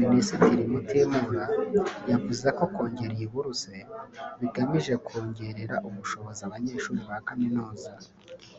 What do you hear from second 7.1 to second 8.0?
Kaminuza